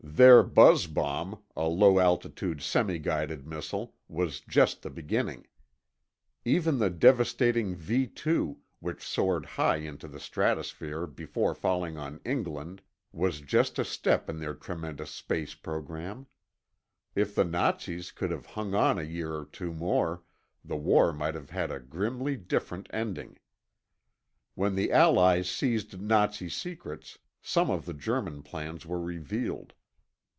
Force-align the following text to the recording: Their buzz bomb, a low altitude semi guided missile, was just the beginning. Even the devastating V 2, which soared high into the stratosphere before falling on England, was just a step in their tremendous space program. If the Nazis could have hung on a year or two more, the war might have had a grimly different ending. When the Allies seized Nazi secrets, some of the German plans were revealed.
Their 0.03 0.43
buzz 0.43 0.87
bomb, 0.87 1.41
a 1.55 1.63
low 1.69 1.97
altitude 1.99 2.61
semi 2.61 2.97
guided 2.99 3.47
missile, 3.47 3.95
was 4.09 4.41
just 4.41 4.81
the 4.81 4.89
beginning. 4.89 5.47
Even 6.43 6.77
the 6.79 6.89
devastating 6.89 7.75
V 7.75 8.07
2, 8.07 8.57
which 8.81 9.01
soared 9.07 9.45
high 9.45 9.77
into 9.77 10.07
the 10.07 10.19
stratosphere 10.19 11.07
before 11.07 11.55
falling 11.55 11.97
on 11.97 12.19
England, 12.25 12.81
was 13.13 13.39
just 13.41 13.79
a 13.79 13.85
step 13.85 14.29
in 14.29 14.39
their 14.39 14.53
tremendous 14.53 15.09
space 15.11 15.53
program. 15.55 16.27
If 17.15 17.33
the 17.33 17.45
Nazis 17.45 18.11
could 18.11 18.31
have 18.31 18.47
hung 18.47 18.75
on 18.75 18.99
a 18.99 19.03
year 19.03 19.33
or 19.33 19.45
two 19.45 19.71
more, 19.73 20.23
the 20.65 20.77
war 20.77 21.13
might 21.13 21.35
have 21.35 21.51
had 21.51 21.71
a 21.71 21.79
grimly 21.79 22.35
different 22.35 22.89
ending. 22.91 23.37
When 24.55 24.75
the 24.75 24.91
Allies 24.91 25.49
seized 25.49 26.01
Nazi 26.01 26.49
secrets, 26.49 27.17
some 27.41 27.69
of 27.71 27.85
the 27.85 27.93
German 27.95 28.43
plans 28.43 28.85
were 28.85 29.01
revealed. 29.01 29.73